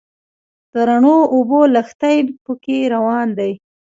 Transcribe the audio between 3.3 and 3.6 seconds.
دي.